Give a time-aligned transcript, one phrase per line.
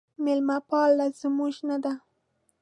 [0.23, 1.93] میلمه پاله زموږ نه ده